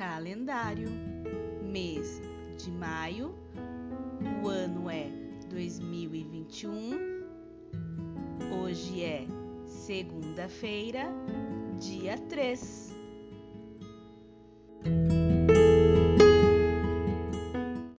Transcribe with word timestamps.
calendário, 0.00 0.88
mês 1.62 2.22
de 2.56 2.70
maio, 2.70 3.34
o 4.42 4.48
ano 4.48 4.88
é 4.88 5.10
2021, 5.50 7.26
hoje 8.62 9.04
é 9.04 9.26
segunda-feira, 9.66 11.04
dia 11.78 12.16
3. 12.16 12.89